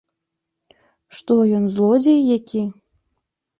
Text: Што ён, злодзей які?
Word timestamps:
Што 1.17 1.37
ён, 1.59 1.69
злодзей 1.77 2.19
які? 2.37 2.61